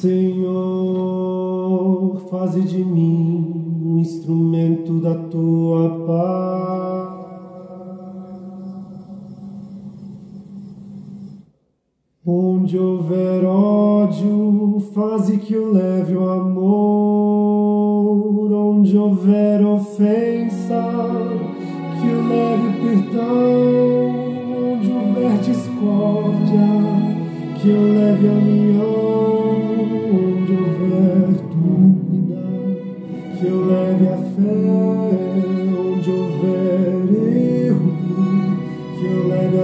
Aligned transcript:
Senhor, 0.00 0.56
faze 2.28 2.60
de 2.60 2.84
mim 2.84 3.80
um 3.82 3.98
instrumento 3.98 5.00
da 5.00 5.14
tua 5.14 6.04
paz. 6.06 7.16
Onde 12.26 12.78
houver 12.78 13.42
ódio, 13.46 14.80
faze 14.92 15.38
que 15.38 15.54
eu 15.54 15.72
leve 15.72 16.14
o 16.14 16.28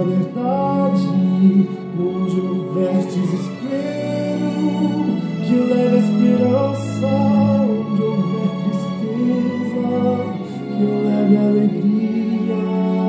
verdade. 0.05 1.07
Onde 1.99 2.39
houver 2.39 2.97
desespero, 3.05 4.41
que 5.45 5.53
eu 5.53 5.63
leve 5.67 5.95
a 5.95 5.99
esperança. 5.99 7.07
Onde 7.69 8.01
houver 8.01 8.49
tristeza, 8.63 9.87
que 10.75 10.83
leve 10.83 11.35
alegria. 11.37 12.55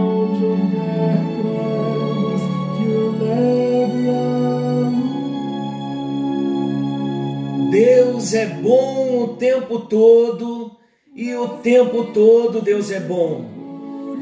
Onde 0.05 0.43
houver 0.45 1.17
trevas, 1.41 2.43
que 2.77 2.87
leve 3.25 4.05
a. 4.11 4.25
Deus 7.71 8.35
é 8.35 8.47
bom 8.47 9.25
o 9.25 9.29
tempo 9.37 9.81
todo 9.81 10.77
e 11.15 11.35
o 11.35 11.49
tempo 11.49 12.05
todo 12.13 12.61
Deus 12.61 12.91
é 12.91 13.01
bom. 13.01 13.45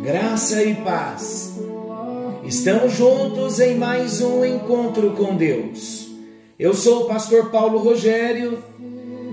Graça 0.03 0.63
e 0.63 0.75
paz. 0.77 1.59
Estamos 2.45 2.95
juntos 2.95 3.61
em 3.61 3.77
mais 3.77 4.21
um 4.21 4.45
encontro 4.45 5.13
com 5.13 5.37
Deus. 5.37 6.09
Eu 6.59 6.75
sou 6.75 7.03
o 7.03 7.05
pastor 7.05 7.51
Paulo 7.51 7.79
Rogério 7.79 8.59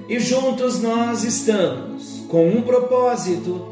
e 0.08 0.20
juntos 0.20 0.80
nós 0.80 1.24
estamos 1.24 2.24
com 2.30 2.48
um 2.48 2.62
propósito: 2.62 3.66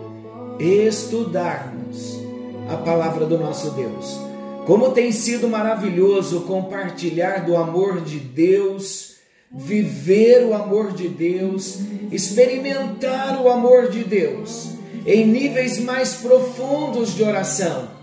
estudarmos 0.59 2.19
a 2.67 2.77
palavra 2.77 3.27
do 3.27 3.37
nosso 3.37 3.69
Deus. 3.71 4.19
Como 4.65 4.89
tem 4.89 5.11
sido 5.11 5.47
maravilhoso 5.47 6.41
compartilhar 6.41 7.45
do 7.45 7.55
amor 7.55 8.01
de 8.01 8.17
Deus, 8.19 9.17
viver 9.51 10.45
o 10.45 10.55
amor 10.55 10.93
de 10.93 11.07
Deus, 11.07 11.77
experimentar 12.11 13.39
o 13.39 13.49
amor 13.49 13.87
de 13.89 14.03
Deus 14.03 14.69
em 15.05 15.27
níveis 15.27 15.77
mais 15.77 16.15
profundos 16.15 17.15
de 17.15 17.21
oração. 17.21 17.96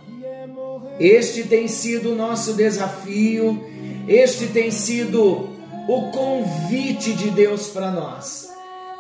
Este 0.98 1.42
tem 1.42 1.66
sido 1.66 2.12
o 2.12 2.14
nosso 2.14 2.54
desafio, 2.54 3.64
este 4.06 4.46
tem 4.46 4.70
sido 4.70 5.48
o 5.88 6.10
convite 6.12 7.12
de 7.12 7.30
Deus 7.30 7.68
para 7.68 7.90
nós. 7.90 8.48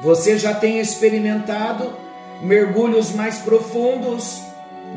Você 0.02 0.36
já 0.36 0.54
tem 0.54 0.80
experimentado 0.80 1.92
mergulhos 2.42 3.12
mais 3.12 3.38
profundos 3.38 4.40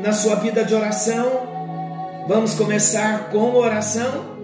na 0.01 0.11
sua 0.11 0.35
vida 0.35 0.63
de 0.63 0.73
oração? 0.73 1.47
Vamos 2.27 2.55
começar 2.55 3.29
com 3.29 3.55
oração? 3.55 4.37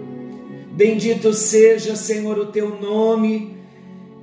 Bendito 0.70 1.32
seja, 1.32 1.96
Senhor, 1.96 2.38
o 2.38 2.46
teu 2.46 2.80
nome, 2.80 3.58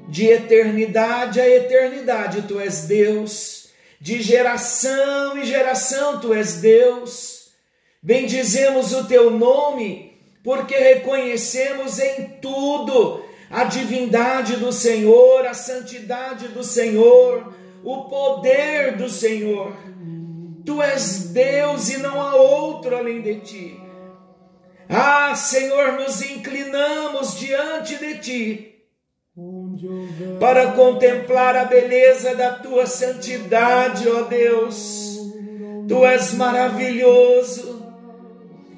de 0.07 0.25
eternidade 0.25 1.39
a 1.39 1.47
eternidade, 1.47 2.41
tu 2.41 2.59
és 2.59 2.81
Deus, 2.81 3.67
de 3.99 4.21
geração 4.21 5.37
e 5.37 5.45
geração, 5.45 6.20
tu 6.20 6.33
és 6.33 6.55
Deus. 6.55 7.40
Bendizemos 8.04 8.94
o 8.94 9.06
teu 9.06 9.30
nome, 9.30 10.14
porque 10.44 10.76
reconhecemos 10.76 12.00
em 12.00 12.30
tudo 12.42 13.23
a 13.50 13.66
divindade 13.66 14.56
do 14.56 14.72
Senhor, 14.72 15.45
a 15.45 15.54
santidade 15.54 16.48
do 16.48 16.64
Senhor, 16.64 17.54
o 17.84 18.06
poder 18.06 18.98
do 18.98 19.08
Senhor. 19.08 19.76
Tu 20.66 20.82
és 20.82 21.30
Deus 21.30 21.89
e 21.89 21.98
não 21.98 22.22
há 22.22 22.36
outro 22.36 22.95
além 22.95 23.22
de 23.22 23.36
ti. 23.42 23.82
Ah, 24.89 25.36
Senhor, 25.36 25.94
nos 25.94 26.22
inclinamos 26.22 27.38
diante 27.38 27.98
de 27.98 28.18
ti 28.18 28.72
para 30.39 30.72
contemplar 30.72 31.56
a 31.56 31.66
beleza 31.66 32.36
da 32.36 32.52
tua 32.52 32.86
santidade, 32.86 34.10
ó 34.10 34.23
Deus. 34.23 35.18
Tu 35.88 36.06
és 36.06 36.33
maravilhoso. 36.33 37.80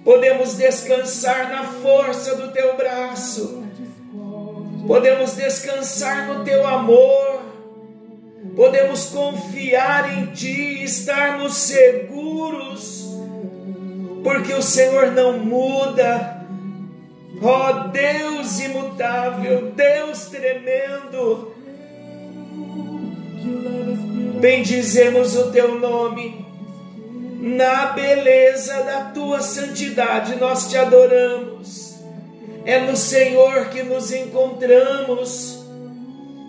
Podemos 0.04 0.56
descansar 0.56 1.50
na 1.50 1.64
força 1.64 2.36
do 2.36 2.52
teu 2.52 2.76
braço. 2.76 3.64
Podemos 4.86 5.34
descansar 5.34 6.28
no 6.28 6.44
teu 6.44 6.68
amor. 6.68 7.42
Podemos 8.56 9.06
confiar 9.06 10.18
em 10.18 10.28
ti 10.28 10.52
e 10.52 10.84
estarmos 10.84 11.56
seguros, 11.56 13.10
porque 14.24 14.54
o 14.54 14.62
Senhor 14.62 15.12
não 15.12 15.40
muda. 15.40 16.44
Ó 17.42 17.70
oh, 17.70 17.88
Deus 17.90 18.60
imutável, 18.60 19.72
Deus 19.72 20.26
tremendo, 20.26 21.54
bendizemos 24.40 25.36
o 25.36 25.52
teu 25.52 25.80
nome, 25.80 26.43
na 27.44 27.88
beleza 27.88 28.84
da 28.84 29.02
tua 29.14 29.42
santidade 29.42 30.38
nós 30.38 30.70
te 30.70 30.78
adoramos, 30.78 31.96
é 32.64 32.80
no 32.80 32.96
Senhor 32.96 33.68
que 33.68 33.84
nos 33.84 34.14
encontramos, 34.14 35.62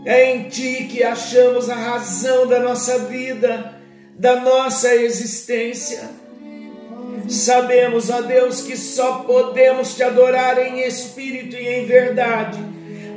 é 0.07 0.33
em 0.33 0.49
ti 0.49 0.87
que 0.89 1.03
achamos 1.03 1.69
a 1.69 1.75
razão 1.75 2.47
da 2.47 2.61
nossa 2.61 3.01
vida, 3.01 3.75
da 4.17 4.37
nossa 4.37 4.95
existência. 4.95 6.09
Sabemos, 7.29 8.09
ó 8.09 8.21
Deus, 8.21 8.61
que 8.61 8.77
só 8.77 9.25
podemos 9.25 9.97
te 9.97 10.05
adorar 10.05 10.65
em 10.65 10.87
espírito 10.87 11.57
e 11.57 11.67
em 11.67 11.87
verdade, 11.87 12.61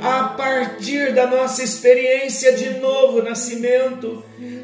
a 0.02 0.30
partir 0.30 1.14
da 1.14 1.28
nossa 1.28 1.62
experiência 1.62 2.54
de 2.54 2.72
novo 2.80 3.22
nascimento. 3.22 4.24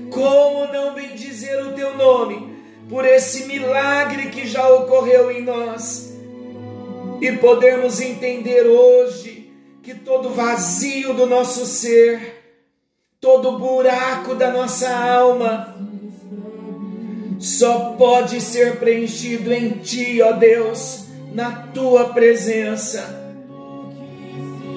Como 0.09 0.65
não 0.73 0.95
bendizer 0.95 1.63
o 1.67 1.73
teu 1.73 1.95
nome 1.95 2.52
por 2.89 3.05
esse 3.05 3.45
milagre 3.45 4.29
que 4.29 4.47
já 4.47 4.67
ocorreu 4.69 5.31
em 5.31 5.41
nós 5.41 6.13
e 7.21 7.31
podermos 7.33 8.01
entender 8.01 8.67
hoje 8.67 9.51
que 9.81 9.93
todo 9.93 10.29
vazio 10.29 11.13
do 11.13 11.25
nosso 11.25 11.65
ser, 11.65 12.57
todo 13.19 13.57
buraco 13.57 14.35
da 14.35 14.51
nossa 14.51 14.89
alma, 14.89 15.75
só 17.39 17.95
pode 17.97 18.39
ser 18.39 18.77
preenchido 18.77 19.53
em 19.53 19.71
Ti, 19.79 20.21
ó 20.21 20.33
Deus, 20.33 21.05
na 21.33 21.67
Tua 21.73 22.13
presença. 22.13 23.21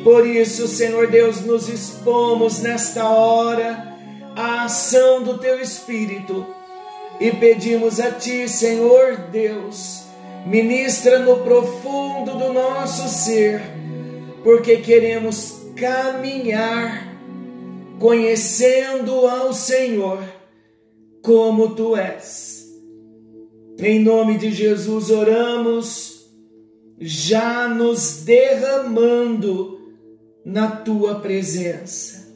Por 0.03 0.27
isso, 0.27 0.69
Senhor 0.69 1.09
Deus, 1.09 1.41
nos 1.41 1.69
expomos 1.69 2.61
nesta 2.61 3.09
hora 3.09 3.93
à 4.37 4.65
ação 4.65 5.23
do 5.23 5.39
Teu 5.39 5.61
Espírito 5.61 6.56
e 7.21 7.31
pedimos 7.31 7.99
a 7.99 8.13
Ti, 8.13 8.49
Senhor 8.49 9.17
Deus, 9.31 10.03
ministra 10.47 11.19
no 11.19 11.39
profundo 11.39 12.37
do 12.39 12.53
nosso 12.53 13.09
ser, 13.09 13.61
porque 14.43 14.79
queremos 14.79 15.63
caminhar 15.77 17.07
conhecendo 17.99 19.27
ao 19.27 19.53
Senhor 19.53 20.23
como 21.23 21.75
Tu 21.75 21.97
és. 21.97 22.67
Em 23.79 23.99
nome 23.99 24.39
de 24.39 24.51
Jesus 24.53 25.11
oramos, 25.11 26.31
já 26.99 27.69
nos 27.69 28.23
derramando 28.25 29.95
na 30.45 30.71
tua 30.71 31.17
presença. 31.17 32.33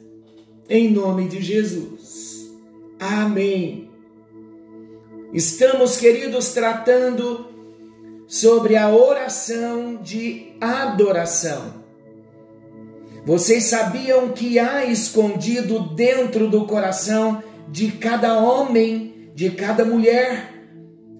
Em 0.69 0.89
nome 0.89 1.27
de 1.27 1.41
Jesus. 1.41 2.51
Amém. 2.99 3.90
Estamos, 5.33 5.95
queridos, 5.95 6.49
tratando 6.49 7.47
sobre 8.27 8.75
a 8.75 8.89
oração 8.89 9.95
de 10.01 10.53
adoração. 10.59 11.81
Vocês 13.25 13.65
sabiam 13.65 14.29
que 14.29 14.59
há 14.59 14.85
escondido 14.85 15.95
dentro 15.95 16.49
do 16.49 16.65
coração 16.65 17.41
de 17.69 17.91
cada 17.93 18.39
homem, 18.39 19.31
de 19.33 19.51
cada 19.51 19.85
mulher, 19.85 20.53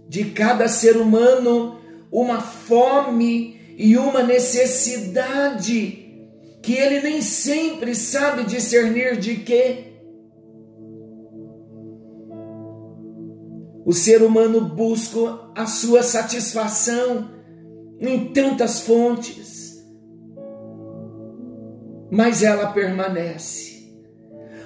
de 0.10 0.26
cada 0.26 0.68
ser 0.68 0.98
humano 0.98 1.80
uma 2.12 2.42
fome 2.42 3.62
e 3.78 3.98
uma 3.98 4.22
necessidade 4.22 6.00
que 6.62 6.74
ele 6.74 7.00
nem 7.02 7.22
sempre 7.22 7.96
sabe 7.96 8.44
discernir 8.44 9.18
de 9.18 9.38
quê. 9.38 9.91
O 13.92 13.94
ser 13.94 14.24
humano 14.24 14.62
busca 14.62 15.38
a 15.54 15.66
sua 15.66 16.02
satisfação 16.02 17.30
em 18.00 18.32
tantas 18.32 18.80
fontes, 18.80 19.86
mas 22.10 22.42
ela 22.42 22.72
permanece. 22.72 23.92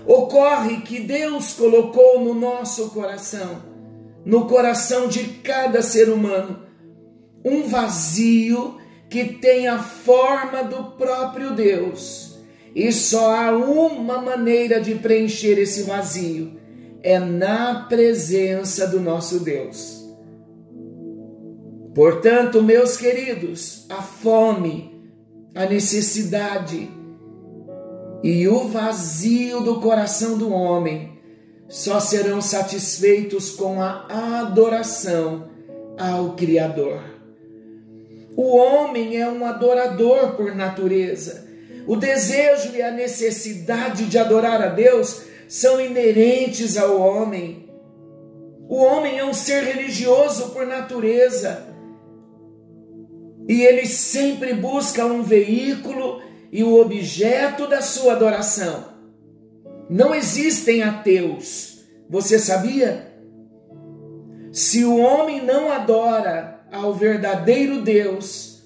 Ocorre 0.06 0.82
que 0.82 1.00
Deus 1.00 1.54
colocou 1.54 2.20
no 2.24 2.36
nosso 2.36 2.92
coração, 2.92 3.64
no 4.24 4.46
coração 4.46 5.08
de 5.08 5.24
cada 5.42 5.82
ser 5.82 6.08
humano, 6.10 6.60
um 7.44 7.64
vazio 7.64 8.78
que 9.10 9.26
tem 9.26 9.68
a 9.68 9.80
forma 9.80 10.64
do 10.64 10.92
próprio 10.98 11.56
Deus. 11.56 12.38
E 12.76 12.92
só 12.92 13.36
há 13.36 13.52
uma 13.58 14.22
maneira 14.22 14.80
de 14.80 14.94
preencher 14.94 15.58
esse 15.58 15.82
vazio: 15.82 16.64
é 17.06 17.20
na 17.20 17.86
presença 17.88 18.88
do 18.88 19.00
nosso 19.00 19.42
Deus. 19.42 20.04
Portanto, 21.94 22.64
meus 22.64 22.98
queridos, 22.98 23.86
a 23.92 24.02
fome, 24.02 25.08
a 25.54 25.68
necessidade 25.68 26.90
e 28.24 28.48
o 28.48 28.68
vazio 28.70 29.62
do 29.62 29.80
coração 29.80 30.36
do 30.36 30.52
homem 30.52 31.20
só 31.70 32.00
serão 32.00 32.42
satisfeitos 32.42 33.52
com 33.52 33.80
a 33.80 34.08
adoração 34.42 35.48
ao 36.00 36.34
Criador. 36.34 37.04
O 38.36 38.58
homem 38.58 39.22
é 39.22 39.30
um 39.30 39.46
adorador 39.46 40.36
por 40.36 40.56
natureza. 40.56 41.46
O 41.86 41.96
desejo 41.96 42.76
e 42.76 42.82
a 42.82 42.90
necessidade 42.90 44.06
de 44.06 44.18
adorar 44.18 44.60
a 44.60 44.70
Deus 44.70 45.35
são 45.48 45.80
inerentes 45.80 46.78
ao 46.78 47.00
homem. 47.00 47.70
O 48.68 48.78
homem 48.78 49.20
é 49.20 49.26
um 49.26 49.34
ser 49.34 49.64
religioso 49.64 50.50
por 50.50 50.66
natureza. 50.66 51.68
E 53.48 53.62
ele 53.62 53.86
sempre 53.86 54.54
busca 54.54 55.06
um 55.06 55.22
veículo 55.22 56.22
e 56.52 56.64
o 56.64 56.80
objeto 56.80 57.68
da 57.68 57.82
sua 57.82 58.14
adoração. 58.14 58.86
Não 59.90 60.16
existem 60.16 60.82
ateus. 60.82 61.84
Você 62.10 62.40
sabia? 62.40 63.14
Se 64.52 64.84
o 64.84 64.98
homem 64.98 65.44
não 65.44 65.72
adora 65.72 66.66
ao 66.72 66.94
verdadeiro 66.94 67.82
Deus, 67.82 68.64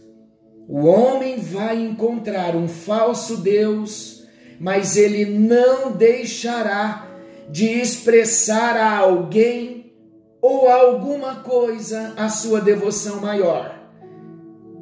o 0.68 0.86
homem 0.86 1.40
vai 1.40 1.82
encontrar 1.82 2.56
um 2.56 2.68
falso 2.68 3.38
Deus, 3.38 4.19
mas 4.60 4.98
ele 4.98 5.26
não 5.26 5.92
deixará 5.92 7.08
de 7.50 7.66
expressar 7.66 8.76
a 8.76 8.98
alguém 8.98 9.94
ou 10.42 10.68
a 10.68 10.76
alguma 10.76 11.38
coisa 11.38 12.14
a 12.18 12.30
sua 12.30 12.62
devoção 12.62 13.22
maior, 13.22 13.78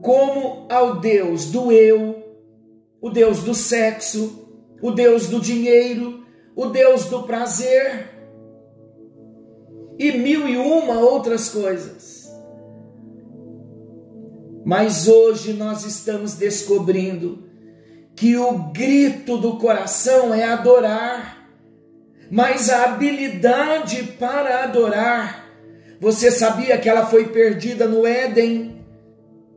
como 0.02 0.68
ao 0.70 1.00
Deus 1.00 1.46
do 1.46 1.72
eu, 1.72 2.24
o 3.00 3.10
Deus 3.10 3.44
do 3.44 3.54
sexo, 3.54 4.48
o 4.82 4.92
Deus 4.92 5.28
do 5.28 5.40
dinheiro, 5.40 6.24
o 6.56 6.66
Deus 6.66 7.06
do 7.06 7.24
prazer 7.24 8.10
e 9.98 10.12
mil 10.12 10.48
e 10.48 10.58
uma 10.58 11.00
outras 11.00 11.50
coisas. 11.50 12.28
Mas 14.66 15.08
hoje 15.08 15.54
nós 15.54 15.86
estamos 15.86 16.34
descobrindo 16.34 17.47
que 18.18 18.36
o 18.36 18.52
grito 18.74 19.38
do 19.38 19.56
coração 19.56 20.34
é 20.34 20.44
adorar, 20.44 21.50
mas 22.30 22.69
a 22.69 22.84
habilidade 22.84 24.04
para 24.19 24.66
adorar, 24.66 25.46
você 26.02 26.30
sabia 26.30 26.78
que 26.78 26.90
ela 26.90 27.06
foi 27.06 27.30
perdida 27.30 27.88
no 27.88 28.06
Éden, 28.06 28.86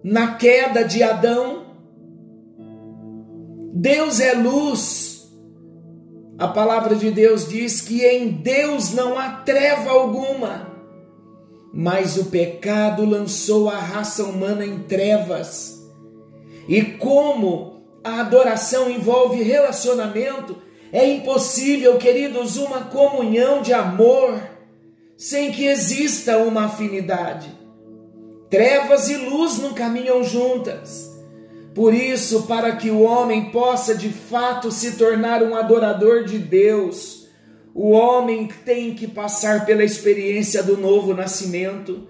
na 0.05 0.35
queda 0.37 0.85
de 0.85 1.03
Adão? 1.03 1.67
Deus 3.75 4.21
é 4.21 4.35
luz. 4.35 5.29
A 6.39 6.47
palavra 6.47 6.95
de 6.95 7.11
Deus 7.11 7.49
diz 7.49 7.81
que 7.81 8.05
em 8.05 8.29
Deus 8.29 8.93
não 8.93 9.19
há 9.19 9.31
treva 9.31 9.91
alguma 9.91 10.71
mas 11.73 12.17
o 12.17 12.27
pecado 12.27 13.05
lançou 13.05 13.69
a 13.69 13.79
raça 13.79 14.25
humana 14.25 14.67
em 14.67 14.81
trevas. 14.81 15.81
E 16.69 16.83
como 16.83 17.70
a 18.03 18.21
adoração 18.21 18.91
envolve 18.91 19.43
relacionamento, 19.43 20.57
é 20.93 21.07
impossível, 21.07 21.99
queridos, 21.99 22.57
uma 22.57 22.85
comunhão 22.85 23.63
de 23.63 23.73
amor 23.73 24.41
sem 25.17 25.53
que 25.53 25.67
exista 25.67 26.39
uma 26.39 26.65
afinidade. 26.65 27.55
Trevas 28.49 29.09
e 29.09 29.17
luz 29.17 29.59
não 29.59 29.75
caminham 29.75 30.25
juntas. 30.25 31.11
Por 31.75 31.95
isso, 31.95 32.45
para 32.45 32.75
que 32.75 32.91
o 32.91 33.03
homem 33.03 33.51
possa 33.51 33.95
de 33.95 34.09
fato 34.09 34.73
se 34.73 34.97
tornar 34.97 35.43
um 35.43 35.55
adorador 35.55 36.25
de 36.25 36.39
Deus, 36.39 37.29
o 37.73 37.91
homem 37.91 38.49
tem 38.65 38.95
que 38.95 39.07
passar 39.07 39.65
pela 39.65 39.85
experiência 39.85 40.63
do 40.63 40.77
novo 40.77 41.15
nascimento. 41.15 42.09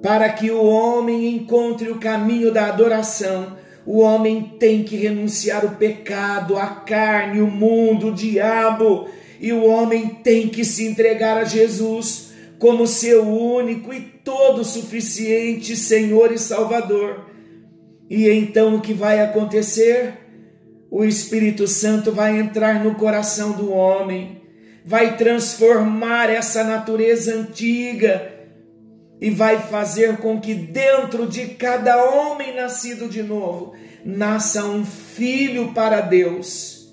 Para 0.00 0.28
que 0.28 0.50
o 0.50 0.64
homem 0.64 1.34
encontre 1.34 1.90
o 1.90 1.98
caminho 1.98 2.52
da 2.52 2.66
adoração, 2.66 3.56
o 3.90 4.00
homem 4.00 4.54
tem 4.58 4.82
que 4.82 4.96
renunciar 4.96 5.64
o 5.64 5.76
pecado, 5.76 6.56
a 6.56 6.66
carne, 6.66 7.40
o 7.40 7.46
mundo, 7.46 8.08
o 8.08 8.14
diabo, 8.14 9.08
e 9.40 9.52
o 9.52 9.64
homem 9.64 10.08
tem 10.08 10.48
que 10.48 10.64
se 10.64 10.86
entregar 10.86 11.36
a 11.38 11.44
Jesus 11.44 12.30
como 12.58 12.86
seu 12.86 13.26
único 13.26 13.92
e 13.92 14.00
todo 14.00 14.64
suficiente 14.64 15.76
Senhor 15.76 16.30
e 16.30 16.38
Salvador. 16.38 17.26
E 18.08 18.28
então 18.28 18.76
o 18.76 18.80
que 18.80 18.92
vai 18.92 19.20
acontecer? 19.20 20.20
o 20.90 21.04
Espírito 21.04 21.68
Santo 21.68 22.10
vai 22.10 22.38
entrar 22.38 22.82
no 22.82 22.96
coração 22.96 23.52
do 23.52 23.70
homem, 23.70 24.42
vai 24.84 25.16
transformar 25.16 26.28
essa 26.28 26.64
natureza 26.64 27.32
antiga 27.32 28.39
e 29.20 29.30
vai 29.30 29.60
fazer 29.60 30.16
com 30.18 30.40
que 30.40 30.54
dentro 30.54 31.26
de 31.26 31.48
cada 31.48 32.10
homem 32.10 32.54
nascido 32.54 33.08
de 33.08 33.22
novo 33.22 33.74
nasça 34.04 34.64
um 34.64 34.84
filho 34.84 35.72
para 35.74 36.00
Deus. 36.00 36.90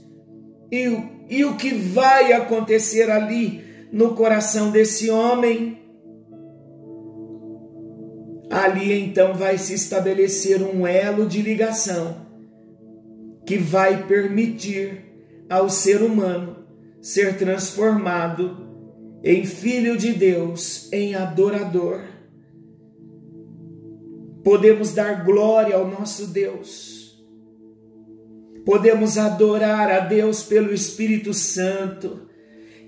E, 0.72 1.00
e 1.30 1.46
o 1.46 1.56
que 1.56 1.74
vai 1.74 2.34
acontecer 2.34 3.10
ali 3.10 3.64
no 3.92 4.14
coração 4.14 4.72
desse 4.72 5.10
homem? 5.10 5.82
Ali 8.50 8.94
então 9.02 9.34
vai 9.34 9.58
se 9.58 9.74
estabelecer 9.74 10.62
um 10.62 10.86
elo 10.86 11.26
de 11.26 11.42
ligação 11.42 12.28
que 13.46 13.58
vai 13.58 14.06
permitir 14.06 15.06
ao 15.50 15.70
ser 15.70 16.02
humano 16.02 16.58
ser 17.02 17.38
transformado 17.38 18.68
em 19.24 19.46
filho 19.46 19.98
de 19.98 20.12
Deus, 20.12 20.92
em 20.92 21.16
adorador. 21.16 22.02
Podemos 24.48 24.94
dar 24.94 25.26
glória 25.26 25.76
ao 25.76 25.86
nosso 25.86 26.28
Deus. 26.28 27.22
Podemos 28.66 29.18
adorar 29.18 29.92
a 29.92 30.00
Deus 30.00 30.42
pelo 30.42 30.74
Espírito 30.74 31.34
Santo, 31.34 32.30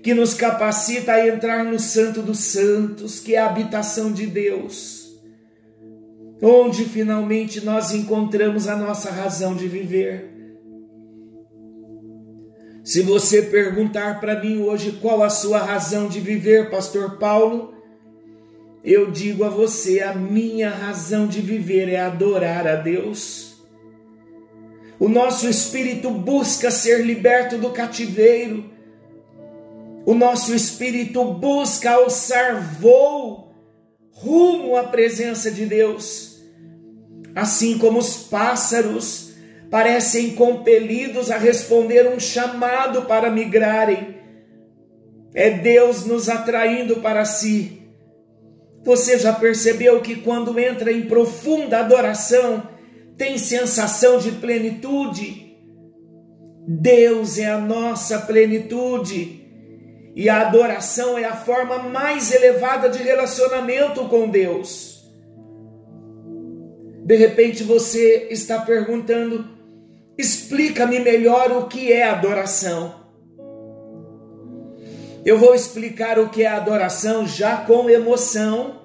que 0.02 0.14
nos 0.14 0.32
capacita 0.32 1.12
a 1.12 1.28
entrar 1.28 1.62
no 1.62 1.78
Santo 1.78 2.22
dos 2.22 2.38
Santos, 2.38 3.20
que 3.20 3.34
é 3.34 3.38
a 3.40 3.44
habitação 3.44 4.10
de 4.10 4.26
Deus, 4.26 5.20
onde 6.40 6.86
finalmente 6.86 7.62
nós 7.62 7.92
encontramos 7.92 8.66
a 8.66 8.74
nossa 8.74 9.10
razão 9.10 9.54
de 9.54 9.68
viver 9.68 10.30
se 12.82 13.02
você 13.02 13.42
perguntar 13.42 14.18
para 14.18 14.40
mim 14.40 14.62
hoje 14.62 14.98
qual 15.02 15.22
a 15.22 15.28
sua 15.28 15.58
razão 15.58 16.08
de 16.08 16.18
viver, 16.18 16.70
Pastor 16.70 17.18
Paulo, 17.18 17.74
eu 18.84 19.10
digo 19.10 19.44
a 19.44 19.48
você: 19.48 20.00
a 20.00 20.14
minha 20.14 20.70
razão 20.70 21.26
de 21.26 21.40
viver 21.40 21.88
é 21.88 22.00
adorar 22.00 22.66
a 22.66 22.76
Deus. 22.76 23.50
O 24.98 25.08
nosso 25.08 25.48
espírito 25.48 26.10
busca 26.10 26.70
ser 26.70 27.04
liberto 27.04 27.56
do 27.56 27.70
cativeiro. 27.70 28.70
O 30.04 30.14
nosso 30.14 30.54
espírito 30.54 31.24
busca 31.24 31.92
alçar 31.92 32.78
voo 32.78 33.54
rumo 34.12 34.76
à 34.76 34.84
presença 34.84 35.50
de 35.50 35.64
Deus. 35.64 36.42
Assim 37.34 37.78
como 37.78 37.98
os 37.98 38.16
pássaros 38.16 39.32
parecem 39.70 40.34
compelidos 40.34 41.30
a 41.30 41.38
responder 41.38 42.06
um 42.08 42.18
chamado 42.18 43.02
para 43.02 43.30
migrarem. 43.30 44.16
É 45.32 45.50
Deus 45.50 46.04
nos 46.04 46.28
atraindo 46.28 46.96
para 46.96 47.24
si. 47.24 47.79
Você 48.82 49.18
já 49.18 49.32
percebeu 49.32 50.00
que 50.00 50.16
quando 50.16 50.58
entra 50.58 50.90
em 50.90 51.02
profunda 51.02 51.80
adoração, 51.80 52.62
tem 53.16 53.36
sensação 53.36 54.18
de 54.18 54.32
plenitude? 54.32 55.56
Deus 56.66 57.38
é 57.38 57.46
a 57.46 57.58
nossa 57.58 58.20
plenitude. 58.20 59.40
E 60.14 60.28
a 60.28 60.40
adoração 60.40 61.18
é 61.18 61.24
a 61.24 61.36
forma 61.36 61.78
mais 61.78 62.32
elevada 62.32 62.88
de 62.88 63.02
relacionamento 63.02 64.06
com 64.08 64.28
Deus. 64.28 65.04
De 67.04 67.16
repente 67.16 67.62
você 67.62 68.28
está 68.30 68.60
perguntando: 68.60 69.48
explica-me 70.16 71.00
melhor 71.00 71.52
o 71.52 71.66
que 71.66 71.92
é 71.92 72.04
adoração. 72.04 72.99
Eu 75.24 75.38
vou 75.38 75.54
explicar 75.54 76.18
o 76.18 76.30
que 76.30 76.44
é 76.44 76.46
adoração 76.46 77.26
já 77.26 77.58
com 77.58 77.90
emoção, 77.90 78.80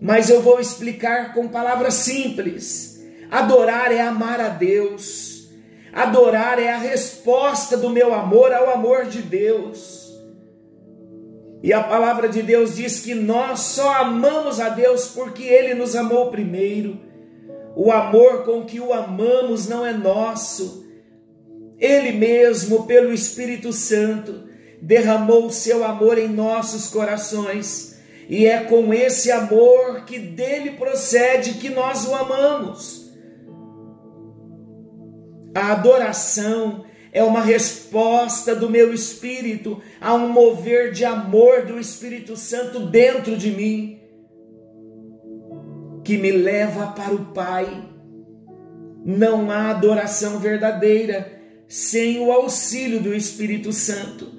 mas 0.00 0.30
eu 0.30 0.40
vou 0.40 0.58
explicar 0.58 1.34
com 1.34 1.48
palavras 1.48 1.94
simples. 1.94 2.98
Adorar 3.30 3.92
é 3.92 4.00
amar 4.00 4.40
a 4.40 4.48
Deus. 4.48 5.48
Adorar 5.92 6.58
é 6.58 6.72
a 6.72 6.78
resposta 6.78 7.76
do 7.76 7.90
meu 7.90 8.14
amor 8.14 8.52
ao 8.52 8.70
amor 8.70 9.06
de 9.06 9.20
Deus. 9.20 10.08
E 11.62 11.72
a 11.72 11.82
palavra 11.82 12.28
de 12.28 12.42
Deus 12.42 12.76
diz 12.76 13.00
que 13.00 13.14
nós 13.14 13.60
só 13.60 13.96
amamos 13.96 14.60
a 14.60 14.68
Deus 14.68 15.08
porque 15.08 15.42
Ele 15.42 15.74
nos 15.74 15.94
amou 15.94 16.30
primeiro. 16.30 17.00
O 17.76 17.92
amor 17.92 18.44
com 18.44 18.64
que 18.64 18.80
o 18.80 18.94
amamos 18.94 19.68
não 19.68 19.84
é 19.84 19.92
nosso. 19.92 20.86
Ele 21.78 22.12
mesmo, 22.12 22.86
pelo 22.86 23.12
Espírito 23.12 23.72
Santo, 23.72 24.47
derramou 24.80 25.46
o 25.46 25.52
seu 25.52 25.84
amor 25.84 26.18
em 26.18 26.28
nossos 26.28 26.88
corações. 26.88 27.98
E 28.28 28.46
é 28.46 28.64
com 28.64 28.92
esse 28.92 29.30
amor 29.30 30.04
que 30.04 30.18
dele 30.18 30.72
procede 30.72 31.54
que 31.54 31.70
nós 31.70 32.06
o 32.06 32.14
amamos. 32.14 33.10
A 35.54 35.72
adoração 35.72 36.84
é 37.12 37.24
uma 37.24 37.40
resposta 37.40 38.54
do 38.54 38.68
meu 38.68 38.92
espírito 38.92 39.80
a 40.00 40.14
um 40.14 40.28
mover 40.28 40.92
de 40.92 41.04
amor 41.04 41.64
do 41.64 41.78
Espírito 41.78 42.36
Santo 42.36 42.80
dentro 42.80 43.36
de 43.36 43.50
mim, 43.50 43.98
que 46.04 46.16
me 46.18 46.30
leva 46.30 46.88
para 46.88 47.14
o 47.14 47.32
Pai. 47.32 47.66
Não 49.04 49.50
há 49.50 49.70
adoração 49.70 50.38
verdadeira 50.38 51.40
sem 51.66 52.20
o 52.20 52.30
auxílio 52.30 53.00
do 53.00 53.14
Espírito 53.14 53.72
Santo. 53.72 54.37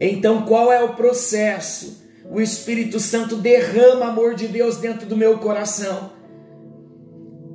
Então, 0.00 0.44
qual 0.44 0.72
é 0.72 0.82
o 0.82 0.94
processo? 0.94 2.02
O 2.30 2.40
Espírito 2.40 2.98
Santo 2.98 3.36
derrama 3.36 4.06
amor 4.06 4.34
de 4.34 4.48
Deus 4.48 4.76
dentro 4.76 5.06
do 5.06 5.16
meu 5.16 5.38
coração. 5.38 6.12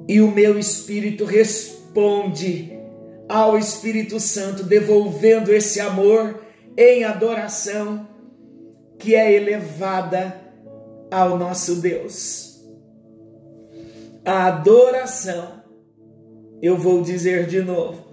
E 0.08 0.22
o 0.22 0.32
meu 0.32 0.58
espírito 0.58 1.26
responde 1.26 2.80
ao 3.28 3.58
Espírito 3.58 4.20
Santo, 4.20 4.64
devolvendo 4.64 5.54
esse 5.54 5.80
amor 5.80 6.42
em 6.76 7.04
adoração 7.04 8.08
que 8.98 9.14
é 9.16 9.32
elevada 9.32 10.40
ao 11.12 11.38
nosso 11.38 11.76
Deus. 11.76 12.60
A 14.26 14.48
adoração, 14.48 15.64
eu 16.62 16.78
vou 16.78 17.02
dizer 17.02 17.46
de 17.46 17.62
novo, 17.62 18.04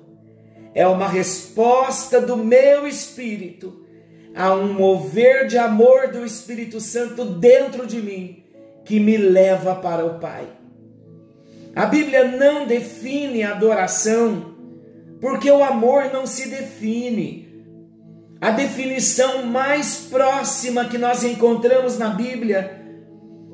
é 0.74 0.86
uma 0.86 1.08
resposta 1.08 2.20
do 2.20 2.36
meu 2.36 2.86
espírito 2.86 3.85
a 4.36 4.54
um 4.54 4.74
mover 4.74 5.46
de 5.46 5.56
amor 5.56 6.08
do 6.08 6.22
Espírito 6.22 6.78
Santo 6.78 7.24
dentro 7.24 7.86
de 7.86 8.02
mim 8.02 8.44
que 8.84 9.00
me 9.00 9.16
leva 9.16 9.74
para 9.76 10.04
o 10.04 10.18
Pai. 10.20 10.46
A 11.74 11.86
Bíblia 11.86 12.24
não 12.24 12.66
define 12.66 13.42
adoração 13.42 14.54
porque 15.20 15.50
o 15.50 15.64
amor 15.64 16.12
não 16.12 16.26
se 16.26 16.50
define. 16.50 17.46
A 18.38 18.50
definição 18.50 19.46
mais 19.46 20.06
próxima 20.10 20.84
que 20.84 20.98
nós 20.98 21.24
encontramos 21.24 21.98
na 21.98 22.10
Bíblia 22.10 22.82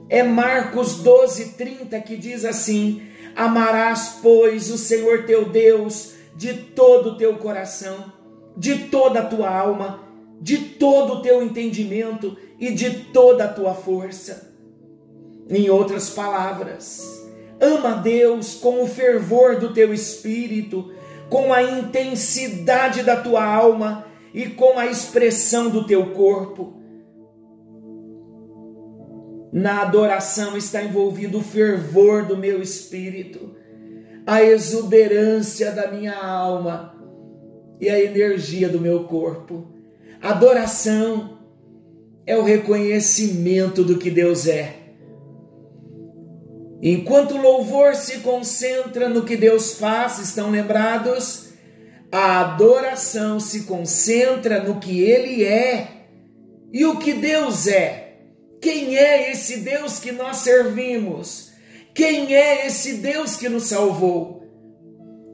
é 0.09 0.25
Marcos 0.25 0.97
12, 0.97 1.53
30, 1.53 2.01
que 2.01 2.17
diz 2.17 2.45
assim: 2.45 3.03
Amarás, 3.37 4.19
pois, 4.21 4.69
o 4.71 4.77
Senhor 4.77 5.25
teu 5.25 5.49
Deus 5.49 6.15
de 6.37 6.55
todo 6.55 7.11
o 7.11 7.17
teu 7.17 7.37
coração, 7.37 8.13
de 8.57 8.89
toda 8.89 9.21
a 9.21 9.25
tua 9.25 9.49
alma, 9.49 10.12
de 10.43 10.59
todo 10.59 11.15
o 11.15 11.23
teu 11.23 11.43
entendimento 11.43 12.37
e 12.59 12.73
de 12.73 12.91
toda 13.13 13.45
a 13.45 13.49
tua 13.49 13.75
força. 13.75 14.53
Em 15.49 15.71
outras 15.71 16.11
palavras, 16.11 17.25
ama 17.61 17.95
Deus 17.95 18.55
com 18.55 18.83
o 18.83 18.87
fervor 18.87 19.59
do 19.59 19.73
teu 19.73 19.95
espírito 19.95 20.93
com 21.33 21.51
a 21.51 21.63
intensidade 21.63 23.03
da 23.03 23.17
tua 23.17 23.43
alma 23.43 24.05
e 24.35 24.51
com 24.51 24.79
a 24.79 24.85
expressão 24.85 25.71
do 25.71 25.87
teu 25.87 26.11
corpo. 26.11 26.75
Na 29.51 29.81
adoração 29.81 30.59
está 30.59 30.83
envolvido 30.83 31.39
o 31.39 31.43
fervor 31.43 32.27
do 32.27 32.37
meu 32.37 32.61
espírito, 32.61 33.57
a 34.27 34.43
exuberância 34.43 35.73
da 35.73 35.91
minha 35.91 36.15
alma 36.15 36.95
e 37.81 37.89
a 37.89 37.99
energia 37.99 38.69
do 38.69 38.79
meu 38.79 39.05
corpo. 39.05 39.72
Adoração 40.23 41.39
é 42.25 42.37
o 42.37 42.43
reconhecimento 42.43 43.83
do 43.83 43.99
que 43.99 44.11
Deus 44.11 44.47
é 44.47 44.83
Enquanto 46.83 47.37
o 47.37 47.41
louvor 47.41 47.95
se 47.95 48.19
concentra 48.19 49.09
no 49.09 49.23
que 49.25 49.37
Deus 49.37 49.75
faz, 49.75 50.19
estão 50.19 50.51
lembrados? 50.51 51.51
A 52.11 52.41
adoração 52.41 53.39
se 53.39 53.63
concentra 53.63 54.61
no 54.61 54.81
que 54.81 55.01
Ele 55.01 55.45
é. 55.45 55.87
E 56.73 56.85
o 56.85 56.99
que 56.99 57.13
Deus 57.13 57.69
é? 57.69 58.17
Quem 58.61 58.99
é 58.99 59.31
esse 59.31 59.59
Deus 59.59 60.01
que 60.01 60.11
nós 60.11 60.39
servimos? 60.39 61.53
Quem 61.95 62.35
é 62.35 62.67
esse 62.67 62.95
Deus 62.95 63.37
que 63.37 63.49
nos 63.49 63.65
salvou? 63.65 64.43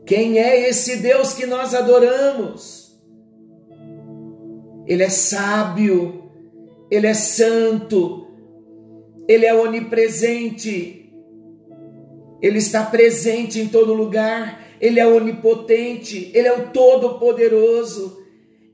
Quem 0.04 0.38
é 0.38 0.68
esse 0.68 0.98
Deus 0.98 1.32
que 1.32 1.46
nós 1.46 1.74
adoramos? 1.74 2.77
Ele 4.88 5.02
é 5.02 5.10
sábio, 5.10 6.24
ele 6.90 7.06
é 7.06 7.14
santo, 7.14 8.26
ele 9.28 9.44
é 9.44 9.54
onipresente, 9.54 11.12
ele 12.40 12.58
está 12.58 12.82
presente 12.84 13.60
em 13.60 13.68
todo 13.68 13.92
lugar, 13.92 14.66
ele 14.80 14.98
é 14.98 15.06
onipotente, 15.06 16.30
ele 16.32 16.48
é 16.48 16.56
o 16.56 16.70
todo-poderoso, 16.70 18.24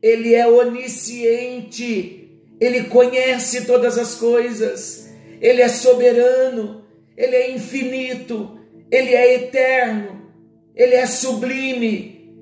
ele 0.01 0.35
é 0.35 0.47
onisciente, 0.47 2.31
ele 2.61 2.85
conhece 2.85 3.65
todas 3.65 3.99
as 3.99 4.15
coisas, 4.15 5.11
ele 5.41 5.61
é 5.61 5.69
soberano, 5.69 6.85
ele 7.17 7.35
é 7.35 7.51
infinito, 7.51 8.57
ele 8.91 9.15
é 9.15 9.35
eterno, 9.35 10.31
ele 10.77 10.95
é 10.95 11.07
sublime, 11.07 12.33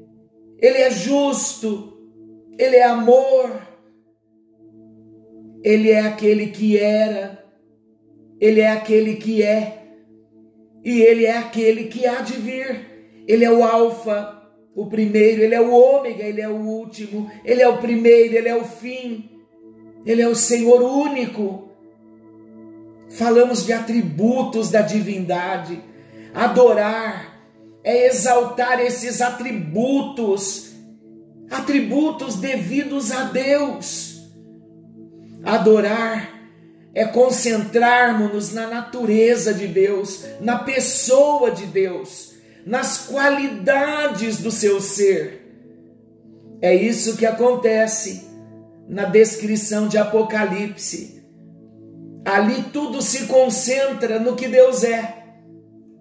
ele 0.61 0.79
é 0.79 0.91
justo, 0.91 1.93
ele 2.59 2.77
é 2.77 2.85
amor, 2.85 3.51
ele 5.63 5.91
é 5.91 6.01
aquele 6.01 6.49
que 6.49 6.79
era, 6.79 7.45
ele 8.41 8.61
é 8.61 8.71
aquele 8.71 9.17
que 9.17 9.43
é 9.43 9.83
e 10.85 11.01
ele 11.01 11.27
é 11.27 11.37
aquele 11.37 11.85
que 11.85 12.07
há 12.07 12.21
de 12.21 12.35
vir. 12.35 13.25
Ele 13.27 13.45
é 13.45 13.51
o 13.51 13.63
Alfa, 13.63 14.43
o 14.75 14.87
primeiro, 14.87 15.43
ele 15.43 15.55
é 15.55 15.61
o 15.61 15.73
Ômega, 15.73 16.25
ele 16.25 16.41
é 16.41 16.49
o 16.49 16.57
último, 16.57 17.31
ele 17.45 17.63
é 17.63 17.69
o 17.69 17.79
primeiro, 17.79 18.35
ele 18.35 18.49
é 18.49 18.57
o 18.57 18.65
fim. 18.65 19.31
Ele 20.05 20.21
é 20.21 20.29
o 20.29 20.35
Senhor 20.35 20.83
único. 20.83 21.69
Falamos 23.11 23.65
de 23.65 23.73
atributos 23.73 24.71
da 24.71 24.83
divindade. 24.83 25.81
Adorar 26.35 27.41
é 27.85 28.07
exaltar 28.07 28.81
esses 28.81 29.21
atributos, 29.21 30.72
atributos 31.53 32.37
devidos 32.37 33.13
a 33.13 33.25
Deus. 33.25 34.23
Adorar 35.45 36.41
é 36.95 37.05
concentrarmos-nos 37.05 38.53
na 38.53 38.67
natureza 38.67 39.53
de 39.53 39.67
Deus, 39.67 40.25
na 40.41 40.59
pessoa 40.59 41.51
de 41.51 41.67
Deus, 41.67 42.33
nas 42.67 43.07
qualidades 43.07 44.39
do 44.39 44.51
seu 44.51 44.81
ser. 44.81 45.41
É 46.61 46.75
isso 46.75 47.17
que 47.17 47.27
acontece 47.27 48.29
na 48.89 49.05
descrição 49.05 49.89
de 49.89 49.99
Apocalipse. 49.99 51.23
Ali 52.25 52.65
tudo 52.73 53.03
se 53.03 53.27
concentra 53.27 54.21
no 54.21 54.37
que 54.37 54.47
Deus 54.47 54.85
é, 54.85 55.25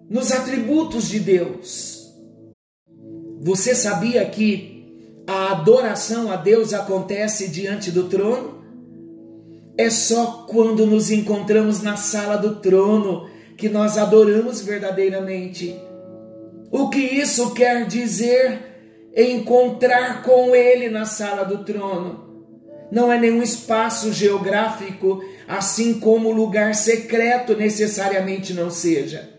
nos 0.08 0.30
atributos 0.30 1.08
de 1.08 1.18
Deus. 1.18 2.14
Você 3.40 3.74
sabia 3.74 4.24
que 4.24 4.71
a 5.32 5.52
adoração 5.52 6.30
a 6.30 6.36
Deus 6.36 6.72
acontece 6.72 7.48
diante 7.48 7.90
do 7.90 8.04
trono? 8.04 8.62
É 9.76 9.88
só 9.88 10.46
quando 10.48 10.86
nos 10.86 11.10
encontramos 11.10 11.82
na 11.82 11.96
sala 11.96 12.36
do 12.36 12.56
trono 12.56 13.28
que 13.56 13.68
nós 13.68 13.96
adoramos 13.96 14.60
verdadeiramente. 14.60 15.74
O 16.70 16.88
que 16.88 17.00
isso 17.00 17.52
quer 17.54 17.86
dizer? 17.86 18.72
encontrar 19.16 20.22
com 20.22 20.56
Ele 20.56 20.88
na 20.88 21.04
sala 21.04 21.44
do 21.44 21.64
trono. 21.64 22.30
Não 22.90 23.12
é 23.12 23.18
nenhum 23.18 23.42
espaço 23.42 24.12
geográfico, 24.12 25.22
assim 25.46 25.98
como 25.98 26.30
lugar 26.30 26.74
secreto 26.74 27.56
necessariamente 27.56 28.52
não 28.52 28.70
seja. 28.70 29.31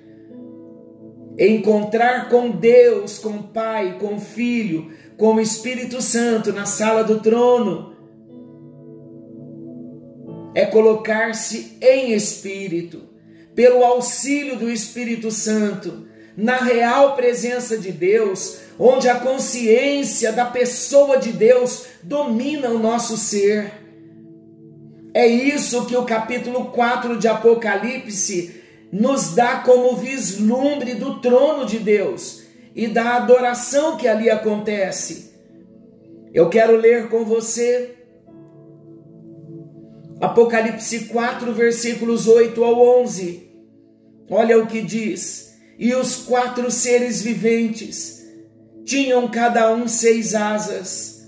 Encontrar 1.38 2.30
com 2.30 2.52
Deus, 2.52 3.18
com 3.18 3.42
Pai, 3.42 3.98
com 4.00 4.20
Filho, 4.20 4.92
com 5.18 5.36
o 5.36 5.42
Espírito 5.42 6.02
Santo 6.02 6.54
na 6.54 6.66
sala 6.66 7.04
do 7.04 7.20
trono 7.20 7.94
é 10.56 10.66
colocar-se 10.66 11.78
em 11.82 12.14
espírito, 12.14 13.02
pelo 13.56 13.84
auxílio 13.84 14.58
do 14.58 14.72
Espírito 14.72 15.32
Santo, 15.32 16.08
na 16.36 16.58
real 16.58 17.16
presença 17.16 17.78
de 17.78 17.92
Deus, 17.92 18.58
onde 18.80 19.08
a 19.08 19.16
consciência 19.16 20.32
da 20.32 20.46
pessoa 20.46 21.18
de 21.18 21.32
Deus 21.32 21.86
domina 22.02 22.70
o 22.70 22.80
nosso 22.80 23.18
ser. 23.18 23.72
É 25.14 25.28
isso 25.28 25.86
que 25.86 25.96
o 25.96 26.06
capítulo 26.06 26.66
4 26.66 27.20
de 27.20 27.28
Apocalipse 27.28 28.63
nos 28.94 29.34
dá 29.34 29.58
como 29.62 29.96
vislumbre 29.96 30.94
do 30.94 31.20
trono 31.20 31.66
de 31.66 31.80
Deus 31.80 32.44
e 32.76 32.88
da 32.88 33.16
adoração 33.16 33.98
que 33.98 34.08
ali 34.08 34.30
acontece. 34.30 35.34
Eu 36.32 36.48
quero 36.48 36.78
ler 36.78 37.10
com 37.10 37.26
você 37.26 37.96
Apocalipse 40.22 41.06
4, 41.06 41.52
versículos 41.54 42.28
8 42.28 42.64
ao 42.64 43.02
11. 43.02 43.52
Olha 44.30 44.60
o 44.60 44.68
que 44.68 44.84
diz: 44.84 45.56
E 45.80 45.96
os 45.96 46.18
quatro 46.18 46.70
seres 46.70 47.20
viventes 47.20 48.24
tinham 48.86 49.28
cada 49.28 49.74
um 49.74 49.88
seis 49.88 50.36
asas, 50.36 51.28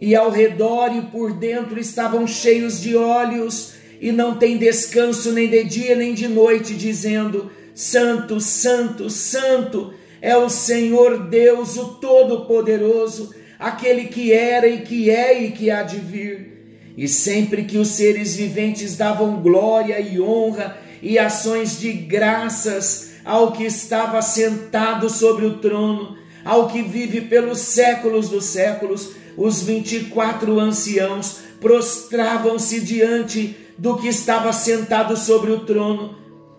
e 0.00 0.16
ao 0.16 0.30
redor 0.30 0.96
e 0.96 1.02
por 1.02 1.34
dentro 1.34 1.78
estavam 1.78 2.26
cheios 2.26 2.80
de 2.80 2.96
olhos, 2.96 3.75
e 4.00 4.12
não 4.12 4.36
tem 4.36 4.58
descanso 4.58 5.32
nem 5.32 5.48
de 5.48 5.64
dia 5.64 5.96
nem 5.96 6.14
de 6.14 6.28
noite, 6.28 6.74
dizendo: 6.74 7.50
Santo, 7.74 8.40
Santo, 8.40 9.10
Santo 9.10 9.92
é 10.20 10.36
o 10.36 10.48
Senhor 10.48 11.28
Deus, 11.28 11.76
o 11.76 11.94
Todo-Poderoso, 11.94 13.34
aquele 13.58 14.04
que 14.04 14.32
era 14.32 14.66
e 14.66 14.82
que 14.82 15.10
é 15.10 15.42
e 15.42 15.52
que 15.52 15.70
há 15.70 15.82
de 15.82 15.98
vir. 15.98 16.56
E 16.96 17.06
sempre 17.06 17.64
que 17.64 17.76
os 17.76 17.88
seres 17.88 18.34
viventes 18.34 18.96
davam 18.96 19.42
glória 19.42 20.00
e 20.00 20.18
honra 20.20 20.78
e 21.02 21.18
ações 21.18 21.78
de 21.78 21.92
graças 21.92 23.12
ao 23.24 23.52
que 23.52 23.64
estava 23.64 24.22
sentado 24.22 25.10
sobre 25.10 25.44
o 25.44 25.58
trono, 25.58 26.16
ao 26.44 26.68
que 26.68 26.80
vive 26.80 27.22
pelos 27.22 27.58
séculos 27.58 28.28
dos 28.28 28.46
séculos, 28.46 29.10
os 29.36 29.60
vinte 29.62 29.96
e 29.96 30.04
quatro 30.04 30.58
anciãos 30.58 31.40
prostravam-se 31.60 32.80
diante 32.80 33.56
do 33.78 33.96
que 33.96 34.08
estava 34.08 34.52
sentado 34.52 35.16
sobre 35.16 35.50
o 35.50 35.60
trono 35.60 36.16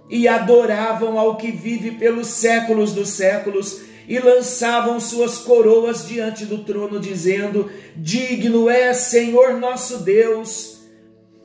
e 0.09 0.27
adoravam 0.27 1.19
ao 1.19 1.35
que 1.35 1.51
vive 1.51 1.91
pelos 1.91 2.27
séculos 2.27 2.93
dos 2.93 3.09
séculos 3.09 3.81
e 4.07 4.19
lançavam 4.19 4.99
suas 4.99 5.37
coroas 5.39 6.07
diante 6.07 6.45
do 6.45 6.59
trono, 6.59 6.99
dizendo: 6.99 7.69
Digno 7.95 8.69
é, 8.69 8.93
Senhor 8.93 9.59
nosso 9.59 9.99
Deus, 9.99 10.79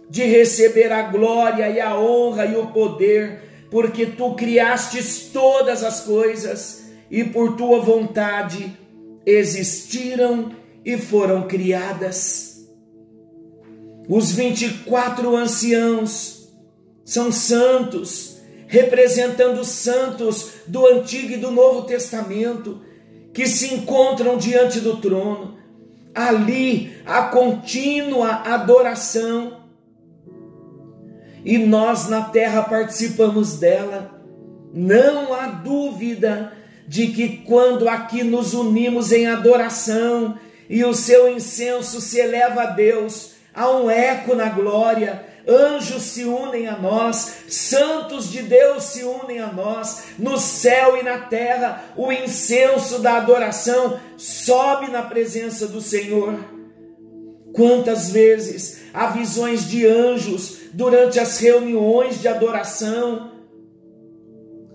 de 0.09 0.25
receber 0.25 0.93
a 0.93 1.03
glória 1.03 1.69
e 1.69 1.81
a 1.81 1.99
honra 1.99 2.47
e 2.47 2.57
o 2.57 2.69
poder, 2.69 3.67
porque 3.71 4.07
tu 4.07 4.35
criastes 4.35 5.31
todas 5.33 5.83
as 5.83 6.01
coisas 6.01 6.85
e 7.11 7.25
por 7.25 7.57
tua 7.57 7.81
vontade 7.81 8.77
existiram 9.27 10.53
e 10.85 10.97
foram 10.97 11.49
criadas. 11.49 12.52
Os 14.09 14.33
vinte 14.33 14.67
e 14.67 14.71
quatro 14.85 15.37
anciãos 15.37 16.49
são 17.05 17.31
santos, 17.31 18.39
representando 18.67 19.61
os 19.61 19.69
santos 19.69 20.51
do 20.67 20.87
Antigo 20.87 21.33
e 21.33 21.37
do 21.37 21.51
Novo 21.51 21.83
Testamento, 21.83 22.81
que 23.33 23.47
se 23.47 23.75
encontram 23.75 24.37
diante 24.37 24.81
do 24.81 24.97
trono. 24.97 25.57
Ali 26.15 26.93
a 27.07 27.23
contínua 27.23 28.43
adoração. 28.45 29.63
E 31.45 31.59
nós 31.59 32.09
na 32.09 32.23
terra 32.23 32.63
participamos 32.63 33.57
dela. 33.57 34.21
Não 34.75 35.33
há 35.35 35.47
dúvida 35.47 36.53
de 36.87 37.09
que 37.09 37.39
quando 37.39 37.89
aqui 37.89 38.23
nos 38.23 38.53
unimos 38.55 39.13
em 39.13 39.27
adoração 39.27 40.39
e 40.69 40.85
o 40.85 40.95
seu 40.95 41.35
incenso 41.35 42.01
se 42.01 42.19
eleva 42.19 42.63
a 42.63 42.67
Deus, 42.67 43.32
há 43.55 43.71
um 43.71 43.91
eco 43.91 44.35
na 44.35 44.49
glória, 44.49 45.27
anjos 45.47 46.03
se 46.03 46.25
unem 46.25 46.69
a 46.69 46.79
nós, 46.79 47.45
santos 47.49 48.31
de 48.31 48.43
Deus 48.43 48.85
se 48.85 49.05
unem 49.05 49.41
a 49.41 49.53
nós, 49.53 50.05
no 50.19 50.39
céu 50.39 50.97
e 50.97 51.03
na 51.03 51.19
terra, 51.19 51.85
o 51.97 52.13
incenso 52.13 53.01
da 53.01 53.17
adoração 53.17 54.01
sobe 54.17 54.91
na 54.91 55.03
presença 55.03 55.67
do 55.67 55.81
Senhor. 55.81 56.39
Quantas 57.53 58.11
vezes 58.11 58.83
há 58.95 59.09
visões 59.09 59.69
de 59.69 59.87
anjos 59.87 60.59
durante 60.73 61.21
as 61.21 61.39
reuniões 61.39 62.21
de 62.21 62.29
adoração? 62.29 63.33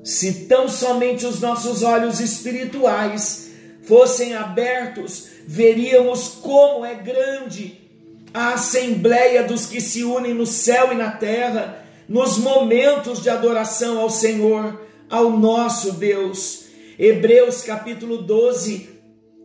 Se 0.04 0.46
tão 0.46 0.70
somente 0.70 1.26
os 1.26 1.42
nossos 1.42 1.82
olhos 1.82 2.20
espirituais 2.20 3.50
fossem 3.82 4.36
abertos, 4.36 5.28
veríamos 5.48 6.28
como 6.28 6.86
é 6.86 6.94
grande 6.94 7.87
a 8.34 8.54
assembleia 8.54 9.44
dos 9.44 9.66
que 9.66 9.82
se 9.82 10.04
unem 10.04 10.34
no 10.34 10.46
céu 10.46 10.92
e 10.92 10.96
na 10.96 11.12
terra, 11.12 11.84
nos 12.08 12.38
momentos 12.38 13.22
de 13.22 13.30
adoração 13.30 14.00
ao 14.00 14.10
Senhor, 14.10 14.82
ao 15.10 15.32
nosso 15.32 15.94
Deus. 15.94 16.66
Hebreus 16.98 17.62
capítulo 17.62 18.18
12, 18.18 18.90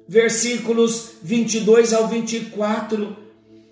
versículos 0.08 1.12
22 1.22 1.92
ao 1.92 2.08
24, 2.08 3.16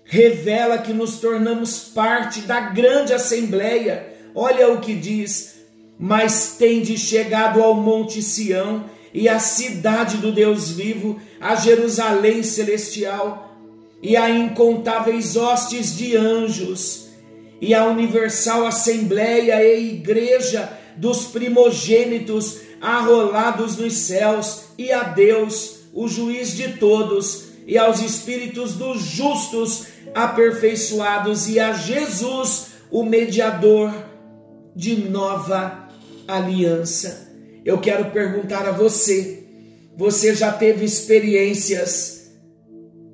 revela 0.03 0.77
que 0.77 0.93
nos 0.93 1.19
tornamos 1.19 1.79
parte 1.79 2.41
da 2.41 2.59
grande 2.59 3.13
assembleia. 3.13 4.13
Olha 4.35 4.71
o 4.71 4.79
que 4.79 4.93
diz: 4.93 5.55
Mas 5.97 6.55
tende 6.57 6.97
chegado 6.97 7.61
ao 7.61 7.75
Monte 7.75 8.21
Sião 8.21 8.85
e 9.13 9.27
à 9.27 9.39
cidade 9.39 10.17
do 10.17 10.31
Deus 10.31 10.71
vivo, 10.71 11.19
a 11.39 11.55
Jerusalém 11.55 12.43
celestial 12.43 13.50
e 14.01 14.17
a 14.17 14.29
incontáveis 14.29 15.35
hostes 15.35 15.95
de 15.95 16.15
anjos, 16.17 17.07
e 17.59 17.73
a 17.73 17.85
universal 17.85 18.65
assembleia 18.65 19.63
e 19.63 19.93
igreja 19.93 20.71
dos 20.97 21.25
primogênitos 21.25 22.57
arrolados 22.81 23.77
nos 23.77 23.93
céus, 23.93 24.63
e 24.77 24.91
a 24.91 25.03
Deus, 25.03 25.81
o 25.93 26.07
juiz 26.07 26.55
de 26.55 26.73
todos, 26.73 27.51
e 27.67 27.77
aos 27.77 28.01
espíritos 28.01 28.73
dos 28.73 29.03
justos 29.03 29.85
aperfeiçoados, 30.15 31.47
e 31.47 31.59
a 31.59 31.73
Jesus, 31.73 32.67
o 32.89 33.03
mediador 33.03 33.93
de 34.75 34.95
nova 34.95 35.87
aliança. 36.27 37.29
Eu 37.63 37.77
quero 37.79 38.05
perguntar 38.05 38.65
a 38.65 38.71
você: 38.71 39.43
você 39.95 40.33
já 40.33 40.51
teve 40.51 40.83
experiências? 40.83 42.20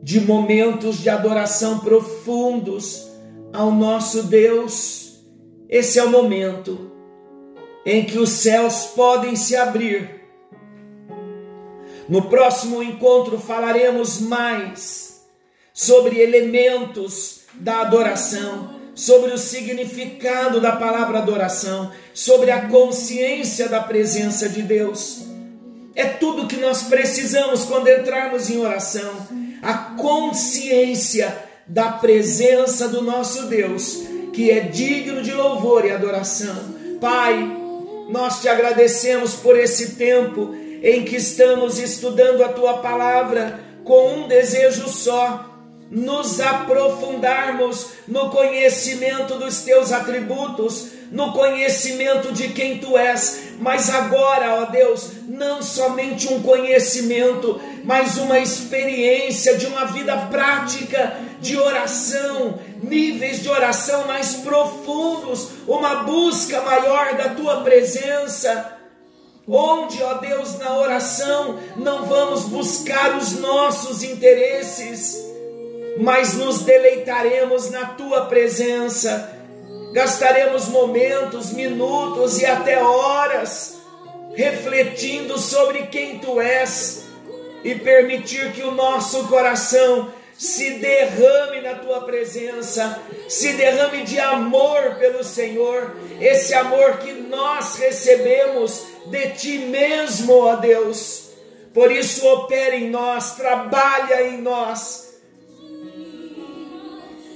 De 0.07 0.21
momentos 0.21 0.99
de 0.99 1.09
adoração 1.09 1.79
profundos 1.79 3.09
ao 3.51 3.69
nosso 3.69 4.23
Deus. 4.23 5.19
Esse 5.67 5.99
é 5.99 6.03
o 6.05 6.09
momento 6.09 6.89
em 7.85 8.05
que 8.05 8.17
os 8.17 8.29
céus 8.29 8.85
podem 8.95 9.35
se 9.35 9.57
abrir. 9.57 10.21
No 12.07 12.29
próximo 12.29 12.81
encontro 12.81 13.37
falaremos 13.37 14.21
mais 14.21 15.25
sobre 15.73 16.21
elementos 16.21 17.41
da 17.55 17.81
adoração, 17.81 18.75
sobre 18.95 19.33
o 19.33 19.37
significado 19.37 20.61
da 20.61 20.71
palavra 20.71 21.17
adoração, 21.17 21.91
sobre 22.13 22.49
a 22.49 22.69
consciência 22.69 23.67
da 23.67 23.81
presença 23.81 24.47
de 24.47 24.61
Deus. 24.61 25.25
É 25.93 26.05
tudo 26.05 26.47
que 26.47 26.55
nós 26.55 26.83
precisamos 26.83 27.65
quando 27.65 27.89
entrarmos 27.89 28.49
em 28.49 28.57
oração 28.57 29.36
a 29.67 29.73
consciência 29.97 31.37
da 31.67 31.91
presença 31.91 32.87
do 32.87 33.01
nosso 33.01 33.47
Deus, 33.47 34.01
que 34.31 34.49
é 34.49 34.61
digno 34.61 35.21
de 35.21 35.33
louvor 35.33 35.83
e 35.83 35.91
adoração. 35.91 36.55
Pai, 37.01 37.35
nós 38.09 38.39
te 38.39 38.47
agradecemos 38.47 39.33
por 39.33 39.59
esse 39.59 39.95
tempo 39.95 40.55
em 40.81 41.03
que 41.03 41.17
estamos 41.17 41.79
estudando 41.79 42.45
a 42.45 42.47
tua 42.47 42.77
palavra 42.77 43.59
com 43.83 44.19
um 44.19 44.27
desejo 44.29 44.87
só 44.87 45.53
nos 45.91 46.39
aprofundarmos 46.39 47.87
no 48.07 48.29
conhecimento 48.29 49.35
dos 49.35 49.63
teus 49.63 49.91
atributos, 49.91 50.91
no 51.11 51.31
conhecimento 51.31 52.31
de 52.31 52.49
quem 52.49 52.79
tu 52.79 52.97
és, 52.97 53.53
mas 53.59 53.89
agora, 53.89 54.61
ó 54.61 54.65
Deus, 54.65 55.11
não 55.27 55.61
somente 55.61 56.31
um 56.31 56.41
conhecimento, 56.41 57.59
mas 57.83 58.17
uma 58.17 58.39
experiência 58.39 59.57
de 59.57 59.65
uma 59.65 59.85
vida 59.85 60.15
prática 60.29 61.15
de 61.39 61.57
oração, 61.57 62.59
níveis 62.81 63.41
de 63.41 63.49
oração 63.49 64.05
mais 64.05 64.35
profundos, 64.35 65.49
uma 65.67 66.03
busca 66.03 66.61
maior 66.61 67.15
da 67.15 67.29
tua 67.29 67.61
presença. 67.61 68.73
Onde, 69.47 70.03
ó 70.03 70.15
Deus, 70.15 70.59
na 70.59 70.77
oração 70.77 71.57
não 71.77 72.05
vamos 72.05 72.43
buscar 72.43 73.15
os 73.15 73.39
nossos 73.39 74.03
interesses, 74.03 75.25
mas 75.99 76.33
nos 76.33 76.59
deleitaremos 76.59 77.71
na 77.71 77.85
tua 77.85 78.25
presença 78.25 79.36
gastaremos 79.97 80.67
momentos, 80.67 81.51
minutos 81.51 82.39
e 82.39 82.45
até 82.45 82.79
horas 82.79 83.79
refletindo 84.35 85.39
sobre 85.39 85.87
quem 85.87 86.19
tu 86.19 86.39
és 86.39 87.05
e 87.63 87.73
permitir 87.73 88.51
que 88.51 88.61
o 88.61 88.69
nosso 88.69 89.27
coração 89.27 90.13
se 90.37 90.75
derrame 90.75 91.61
na 91.61 91.73
tua 91.79 92.01
presença, 92.01 93.01
se 93.27 93.53
derrame 93.53 94.03
de 94.03 94.19
amor 94.19 94.97
pelo 94.99 95.23
Senhor, 95.23 95.95
esse 96.21 96.53
amor 96.53 96.99
que 96.99 97.13
nós 97.13 97.77
recebemos 97.77 98.83
de 99.07 99.29
ti 99.31 99.57
mesmo, 99.57 100.41
ó 100.41 100.57
Deus. 100.57 101.31
Por 101.73 101.91
isso, 101.91 102.23
opera 102.27 102.75
em 102.75 102.87
nós, 102.91 103.35
trabalha 103.35 104.27
em 104.27 104.39
nós. 104.43 105.17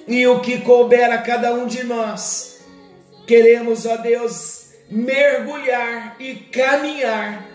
E 0.07 0.27
o 0.27 0.41
que 0.41 0.61
couber 0.61 1.11
a 1.11 1.17
cada 1.17 1.55
um 1.55 1.65
de 1.65 1.83
nós, 1.83 2.50
Queremos, 3.25 3.85
ó 3.85 3.97
Deus, 3.97 4.61
mergulhar 4.89 6.17
e 6.19 6.35
caminhar 6.35 7.49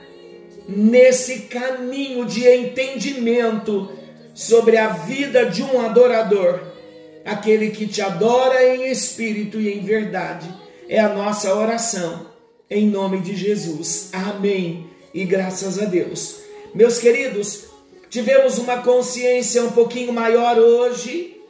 nesse 0.69 1.41
caminho 1.41 2.25
de 2.25 2.49
entendimento 2.49 3.91
sobre 4.35 4.77
a 4.77 4.89
vida 4.89 5.47
de 5.47 5.63
um 5.63 5.81
adorador, 5.81 6.61
aquele 7.25 7.71
que 7.71 7.87
te 7.87 8.03
adora 8.03 8.75
em 8.75 8.91
espírito 8.91 9.61
e 9.61 9.73
em 9.73 9.85
verdade. 9.85 10.49
É 10.89 10.99
a 10.99 11.09
nossa 11.09 11.55
oração, 11.55 12.27
em 12.71 12.87
nome 12.87 13.21
de 13.21 13.35
Jesus. 13.35 14.11
Amém. 14.13 14.89
E 15.13 15.25
graças 15.25 15.79
a 15.79 15.85
Deus. 15.85 16.41
Meus 16.75 16.99
queridos, 16.99 17.65
tivemos 18.11 18.59
uma 18.59 18.83
consciência 18.83 19.63
um 19.65 19.73
pouquinho 19.73 20.13
maior 20.13 20.59
hoje 20.59 21.41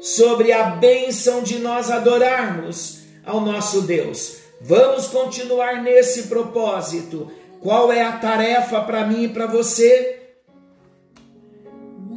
sobre 0.00 0.52
a 0.52 0.64
bênção 0.64 1.42
de 1.42 1.58
nós 1.58 1.90
adorarmos 1.90 3.05
ao 3.26 3.40
nosso 3.40 3.82
Deus. 3.82 4.36
Vamos 4.60 5.08
continuar 5.08 5.82
nesse 5.82 6.24
propósito. 6.24 7.30
Qual 7.60 7.92
é 7.92 8.02
a 8.02 8.12
tarefa 8.12 8.80
para 8.80 9.04
mim 9.04 9.24
e 9.24 9.28
para 9.28 9.46
você? 9.46 10.22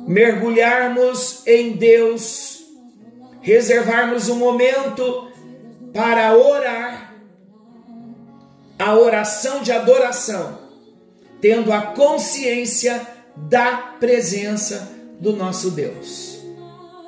Mergulharmos 0.08 1.46
em 1.46 1.74
Deus, 1.74 2.64
reservarmos 3.42 4.30
um 4.30 4.36
momento 4.36 5.30
para 5.94 6.36
orar, 6.38 7.16
a 8.78 8.96
oração 8.96 9.62
de 9.62 9.72
adoração, 9.72 10.58
tendo 11.42 11.74
a 11.74 11.82
consciência 11.82 13.06
da 13.36 13.76
presença 14.00 14.90
do 15.20 15.34
nosso 15.34 15.72
Deus. 15.72 16.40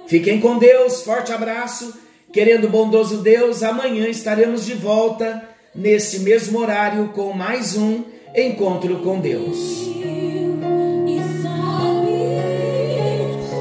Fiquem 0.07 0.41
com 0.41 0.57
Deus, 0.57 1.01
forte 1.01 1.31
abraço 1.31 2.00
Querendo 2.31 2.69
bondoso 2.69 3.17
Deus, 3.17 3.61
amanhã 3.61 4.07
estaremos 4.07 4.65
de 4.65 4.73
volta 4.73 5.43
nesse 5.75 6.19
mesmo 6.19 6.59
horário 6.59 7.09
com 7.09 7.33
mais 7.33 7.75
um 7.75 8.03
encontro 8.33 8.99
com 8.99 9.19
Deus. 9.19 10.00